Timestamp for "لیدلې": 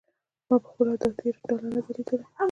1.95-2.25